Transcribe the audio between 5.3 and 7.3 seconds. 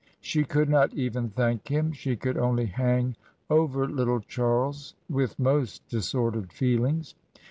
most disordered feelings